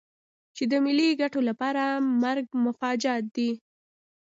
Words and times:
چې 0.55 0.63
د 0.71 0.73
ملي 0.85 1.09
ګټو 1.21 1.39
لپاره 1.49 1.83
مرګ 2.23 2.45
مفاجات 2.65 3.23
دی. 3.35 3.49